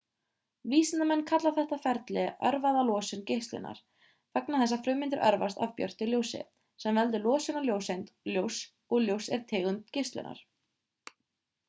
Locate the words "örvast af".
5.27-5.75